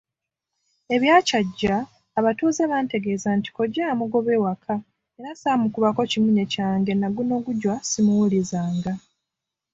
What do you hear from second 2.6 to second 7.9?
bantegeeza nti kkojja yamugoba ewaka era ssaamukubako kimunye kyange nagunogujwa